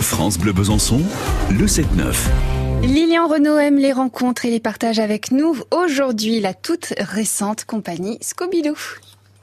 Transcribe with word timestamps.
France 0.00 0.38
Bleu 0.38 0.52
Besançon, 0.52 1.00
le 1.50 1.66
7-9. 1.66 1.84
Lilian 2.82 3.26
Renault 3.26 3.58
aime 3.58 3.78
les 3.78 3.92
rencontres 3.92 4.44
et 4.44 4.50
les 4.50 4.60
partages 4.60 4.98
avec 5.00 5.32
nous. 5.32 5.56
Aujourd'hui, 5.70 6.40
la 6.40 6.54
toute 6.54 6.94
récente 6.98 7.64
compagnie 7.64 8.18
Scooby-Doo. 8.20 8.76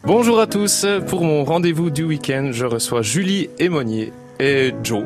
Bonjour 0.04 0.39
à 0.39 0.47
tous. 0.47 0.86
Pour 1.07 1.23
mon 1.23 1.44
rendez-vous 1.44 1.89
du 1.89 2.04
week-end, 2.04 2.49
je 2.52 2.65
reçois 2.65 3.02
Julie 3.02 3.49
Émonier 3.60 4.13
et 4.39 4.73
Joe. 4.83 5.04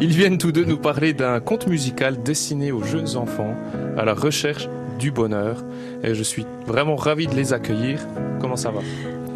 Ils 0.00 0.12
viennent 0.12 0.38
tous 0.38 0.52
deux 0.52 0.64
nous 0.64 0.78
parler 0.78 1.12
d'un 1.12 1.38
conte 1.40 1.66
musical 1.66 2.22
destiné 2.22 2.72
aux 2.72 2.82
jeunes 2.82 3.16
enfants 3.16 3.54
à 3.96 4.04
la 4.04 4.14
recherche 4.14 4.68
du 4.98 5.10
bonheur. 5.12 5.62
Et 6.02 6.14
je 6.14 6.22
suis 6.22 6.46
vraiment 6.66 6.96
ravi 6.96 7.26
de 7.26 7.34
les 7.34 7.52
accueillir. 7.52 8.00
Comment 8.40 8.56
ça 8.56 8.70
va? 8.70 8.80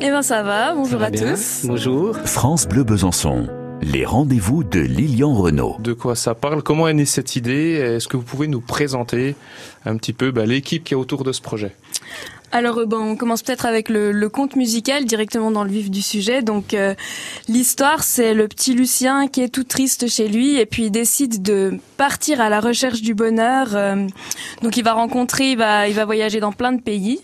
Eh 0.01 0.11
ben 0.11 0.23
ça 0.23 0.43
va, 0.43 0.75
bonjour 0.75 0.99
va 0.99 1.07
à 1.07 1.11
bien? 1.11 1.35
tous. 1.35 1.63
Bonjour. 1.65 2.17
France 2.25 2.67
Bleu 2.67 2.83
Besançon, 2.83 3.47
les 3.83 4.05
rendez-vous 4.05 4.65
de 4.65 4.81
Lilian 4.81 5.35
Renault. 5.35 5.77
De 5.81 5.93
quoi 5.93 6.17
ça 6.17 6.35
parle? 6.35 6.63
Comment 6.63 6.89
est 6.89 6.95
née 6.95 7.05
cette 7.05 7.37
idée? 7.37 7.73
Est-ce 7.73 8.09
que 8.09 8.17
vous 8.17 8.23
pouvez 8.23 8.49
nous 8.49 8.61
présenter 8.61 9.37
un 9.85 9.97
petit 9.97 10.13
peu 10.13 10.31
bah, 10.31 10.47
l'équipe 10.47 10.85
qui 10.85 10.95
est 10.95 10.97
autour 10.97 11.25
de 11.25 11.33
ce 11.33 11.41
projet? 11.41 11.75
Alors 12.53 12.79
euh, 12.79 12.87
bon, 12.87 12.99
on 12.99 13.17
commence 13.17 13.43
peut-être 13.43 13.67
avec 13.67 13.89
le, 13.89 14.13
le 14.13 14.29
conte 14.29 14.55
musical 14.55 15.07
directement 15.07 15.51
dans 15.51 15.65
le 15.65 15.71
vif 15.71 15.91
du 15.91 16.03
sujet. 16.03 16.41
Donc 16.41 16.73
euh, 16.73 16.95
l'histoire, 17.49 18.05
c'est 18.05 18.33
le 18.33 18.47
petit 18.47 18.75
Lucien 18.75 19.27
qui 19.27 19.43
est 19.43 19.49
tout 19.49 19.65
triste 19.65 20.09
chez 20.09 20.29
lui 20.29 20.57
et 20.57 20.65
puis 20.65 20.85
il 20.85 20.91
décide 20.91 21.43
de 21.43 21.79
partir 21.97 22.41
à 22.41 22.49
la 22.49 22.61
recherche 22.61 23.03
du 23.03 23.15
bonheur. 23.15 23.75
euh, 23.75 24.07
donc 24.63 24.77
il 24.77 24.85
va 24.85 24.93
rencontrer, 24.93 25.51
il 25.51 25.59
va, 25.59 25.89
il 25.89 25.95
va 25.95 26.05
voyager 26.05 26.39
dans 26.39 26.53
plein 26.53 26.73
de 26.73 26.81
pays. 26.81 27.21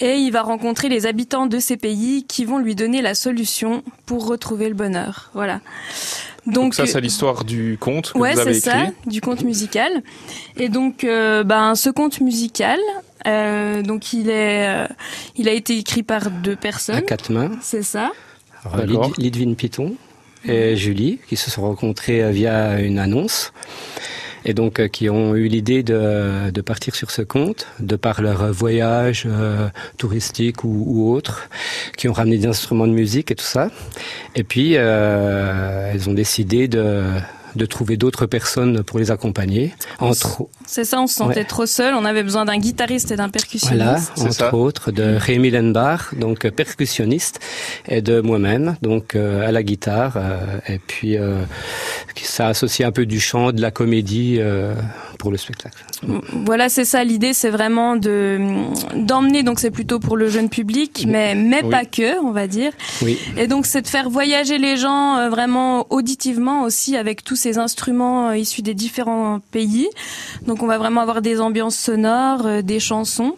Et 0.00 0.14
il 0.16 0.30
va 0.30 0.42
rencontrer 0.42 0.88
les 0.88 1.06
habitants 1.06 1.46
de 1.46 1.58
ces 1.58 1.76
pays 1.76 2.24
qui 2.26 2.44
vont 2.44 2.58
lui 2.58 2.74
donner 2.74 3.02
la 3.02 3.14
solution 3.14 3.82
pour 4.06 4.26
retrouver 4.26 4.68
le 4.68 4.74
bonheur. 4.74 5.30
Voilà. 5.34 5.60
Donc 6.46 6.74
ça, 6.74 6.84
euh, 6.84 6.86
c'est 6.86 7.00
l'histoire 7.02 7.44
du 7.44 7.76
conte 7.78 8.12
que 8.12 8.18
Ouais, 8.18 8.32
vous 8.32 8.40
avez 8.40 8.54
c'est 8.54 8.70
ça, 8.70 8.86
du 9.06 9.20
conte 9.20 9.42
musical. 9.44 9.90
Et 10.56 10.70
donc, 10.70 11.04
euh, 11.04 11.44
ben, 11.44 11.74
ce 11.74 11.90
conte 11.90 12.20
musical, 12.22 12.78
euh, 13.26 13.82
donc 13.82 14.14
il 14.14 14.30
est, 14.30 14.66
euh, 14.68 14.86
il 15.36 15.48
a 15.48 15.52
été 15.52 15.76
écrit 15.76 16.02
par 16.02 16.30
deux 16.30 16.52
À 16.52 16.56
personnes. 16.56 17.02
quatre 17.02 17.30
mains. 17.30 17.50
C'est 17.60 17.82
ça. 17.82 18.10
Lydvine 19.18 19.54
Piton 19.54 19.94
et 20.46 20.76
Julie, 20.76 21.18
qui 21.28 21.36
se 21.36 21.50
sont 21.50 21.62
rencontrés 21.62 22.22
euh, 22.22 22.30
via 22.30 22.80
une 22.80 22.98
annonce. 22.98 23.52
Et 24.44 24.54
donc, 24.54 24.80
euh, 24.80 24.88
qui 24.88 25.08
ont 25.10 25.34
eu 25.34 25.48
l'idée 25.48 25.82
de, 25.82 26.50
de 26.50 26.60
partir 26.60 26.94
sur 26.94 27.10
ce 27.10 27.22
compte, 27.22 27.66
de 27.78 27.96
par 27.96 28.22
leur 28.22 28.52
voyage 28.52 29.24
euh, 29.26 29.68
touristique 29.98 30.64
ou, 30.64 30.84
ou 30.86 31.12
autre, 31.14 31.48
qui 31.96 32.08
ont 32.08 32.12
ramené 32.12 32.38
des 32.38 32.46
instruments 32.46 32.86
de 32.86 32.92
musique 32.92 33.30
et 33.30 33.34
tout 33.34 33.44
ça. 33.44 33.70
Et 34.34 34.44
puis, 34.44 34.72
euh, 34.76 35.90
elles 35.92 36.08
ont 36.08 36.14
décidé 36.14 36.68
de, 36.68 37.04
de 37.56 37.66
trouver 37.66 37.96
d'autres 37.96 38.26
personnes 38.26 38.82
pour 38.84 38.98
les 38.98 39.10
accompagner. 39.10 39.74
Entre, 39.98 40.42
C'est 40.66 40.84
ça, 40.84 41.00
on 41.00 41.06
se 41.08 41.14
sentait 41.16 41.40
Ouais. 41.40 41.44
trop 41.44 41.66
seul. 41.66 41.94
On 41.94 42.04
avait 42.04 42.22
besoin 42.22 42.44
d'un 42.44 42.58
guitariste 42.58 43.10
et 43.10 43.16
d'un 43.16 43.28
percussionniste. 43.28 44.12
Voilà, 44.16 44.28
entre 44.30 44.32
ça. 44.34 44.54
autres 44.54 44.92
de 44.92 45.16
Rémi 45.18 45.50
Lenbar, 45.50 46.10
donc 46.16 46.48
percussionniste, 46.50 47.40
et 47.88 48.02
de 48.02 48.20
moi-même, 48.20 48.76
donc 48.82 49.16
euh, 49.16 49.46
à 49.46 49.52
la 49.52 49.62
guitare. 49.64 50.14
euh, 50.16 50.58
et 50.68 50.78
puis 50.78 51.16
euh, 51.18 51.42
ça 52.16 52.48
associe 52.48 52.86
un 52.86 52.92
peu 52.92 53.06
du 53.06 53.20
chant, 53.20 53.52
de 53.52 53.60
la 53.60 53.70
comédie 53.70 54.36
euh, 54.38 54.74
pour 55.18 55.30
le 55.30 55.36
spectacle. 55.36 55.84
Voilà, 56.32 56.68
c'est 56.68 56.84
ça. 56.84 57.04
L'idée, 57.04 57.32
c'est 57.34 57.50
vraiment 57.50 57.96
de 57.96 58.38
d'emmener. 58.96 59.42
Donc, 59.42 59.60
c'est 59.60 59.70
plutôt 59.70 59.98
pour 60.00 60.16
le 60.16 60.28
jeune 60.28 60.48
public, 60.48 61.04
mais 61.06 61.34
mais 61.34 61.62
Oui. 61.62 61.70
pas 61.70 61.84
que, 61.84 62.22
on 62.24 62.32
va 62.32 62.46
dire. 62.46 62.72
Oui, 63.02 63.18
Et 63.36 63.46
donc, 63.46 63.66
c'est 63.66 63.82
de 63.82 63.86
faire 63.88 64.08
voyager 64.10 64.58
les 64.58 64.76
gens 64.76 65.16
euh, 65.16 65.28
vraiment 65.28 65.86
auditivement 65.90 66.62
aussi 66.62 66.96
avec 66.96 67.22
tous 67.24 67.36
ces 67.36 67.58
instruments 67.58 68.28
euh, 68.30 68.36
issus 68.36 68.62
des 68.62 68.74
différents 68.74 69.40
pays. 69.50 69.88
Donc, 70.46 70.62
on 70.62 70.66
va 70.66 70.78
vraiment 70.78 71.02
avoir 71.02 71.20
des 71.22 71.40
ambiances 71.40 71.76
sonores, 71.76 72.46
euh, 72.46 72.62
des 72.62 72.80
chansons, 72.80 73.36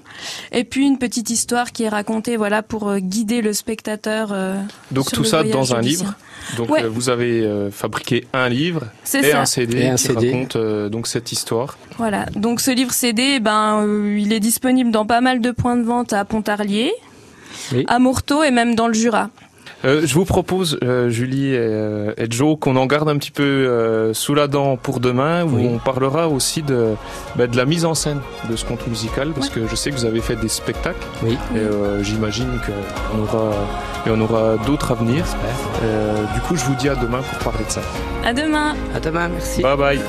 et 0.53 0.65
puis 0.65 0.87
une 0.87 0.99
petite 0.99 1.31
histoire 1.31 1.73
qui 1.73 1.83
est 1.85 1.89
racontée, 1.89 2.37
voilà, 2.37 2.63
pour 2.63 2.89
euh, 2.89 2.99
guider 2.99 3.43
le 3.43 3.53
spectateur. 3.53 4.31
euh, 4.33 4.61
Donc 4.93 5.09
sur 5.09 5.17
tout 5.19 5.23
le 5.25 5.29
ça 5.29 5.43
dans 5.43 5.75
un 5.75 5.81
livre. 5.81 6.15
Donc 6.57 6.71
Ouais. 6.71 6.83
euh, 6.85 6.89
vous 6.89 7.09
avez 7.09 7.41
euh, 7.43 7.71
fabriqué 7.71 8.27
un 8.33 8.49
livre 8.49 8.85
et 9.15 9.23
ça. 9.23 9.41
un 9.41 9.47
CD 9.47 9.79
Et 9.79 9.89
un 9.89 9.95
qui 9.97 10.03
CD. 10.05 10.31
raconte 10.33 10.57
euh, 10.57 10.89
donc 10.89 11.07
cette 11.07 11.33
histoire. 11.33 11.79
Voilà. 11.99 12.27
Donc, 12.37 12.61
ce 12.61 12.71
livre 12.71 12.93
CD, 12.93 13.39
ben, 13.41 13.83
euh, 13.87 14.19
il 14.19 14.33
est 14.33 14.41
disponible 14.41 14.91
dans 14.91 15.07
pas 15.07 15.21
mal 15.21 15.41
de 15.41 15.51
points 15.51 15.77
de 15.77 15.83
vente 15.83 16.13
à 16.13 16.25
Pontarlier, 16.25 16.93
Oui. 17.73 17.85
à 17.89 17.99
Morteau 17.99 18.43
et 18.43 18.51
même 18.51 18.75
dans 18.75 18.89
le 18.89 18.95
Jura. 18.95 19.31
Euh, 19.85 20.03
je 20.05 20.15
vous 20.15 20.25
propose, 20.25 20.79
euh, 20.85 21.09
Julie 21.11 21.55
et, 21.55 21.59
euh, 21.59 22.13
et 22.17 22.27
Joe, 22.31 22.57
qu'on 22.59 22.77
en 22.77 22.87
garde 22.87 23.09
un 23.09 23.17
petit 23.19 23.31
peu 23.33 23.43
euh, 23.43 24.15
sous 24.15 24.35
la 24.35 24.47
dent 24.47 24.77
pour 24.77 25.01
demain, 25.01 25.45
où 25.45 25.57
Oui. 25.57 25.69
on 25.73 25.79
parlera 25.79 26.29
aussi 26.29 26.63
de, 26.63 26.95
bah, 27.37 27.47
de 27.49 27.57
la 27.57 27.65
mise 27.65 27.85
en 27.85 27.95
scène 27.95 28.21
de 28.49 28.55
ce 28.57 28.65
conte 28.65 28.87
musical, 28.87 29.31
parce 29.33 29.49
que 29.51 29.67
je 29.67 29.75
sais 29.75 29.91
que 29.91 29.97
vous 29.97 30.05
avez 30.05 30.21
fait 30.21 30.37
des 30.37 30.49
spectacles, 30.49 31.05
oui. 31.25 31.37
et 31.55 31.59
euh, 31.59 32.03
j'imagine 32.05 32.49
qu'on 32.65 33.23
aura, 33.23 33.51
et 34.07 34.11
on 34.11 34.21
aura 34.21 34.57
d'autres 34.67 34.93
à 34.93 34.95
venir. 34.95 35.25
Euh, 35.83 36.15
du 36.35 36.41
coup, 36.43 36.55
je 36.57 36.65
vous 36.65 36.75
dis 36.77 36.89
à 36.89 36.95
demain 36.95 37.21
pour 37.23 37.53
parler 37.53 37.65
de 37.67 37.71
ça. 37.73 37.83
À 38.25 38.33
demain. 38.33 38.75
À 38.95 39.01
demain, 39.01 39.29
merci. 39.29 39.63
Bye 39.63 39.77
bye. 39.77 40.01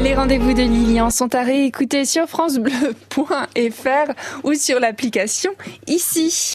Les 0.00 0.14
rendez-vous 0.14 0.52
de 0.54 0.62
Lilian 0.62 1.10
sont 1.10 1.34
à 1.34 1.42
réécouter 1.42 2.04
sur 2.04 2.26
francebleu.fr 2.28 4.12
ou 4.44 4.54
sur 4.54 4.78
l'application 4.78 5.50
ici. 5.88 6.46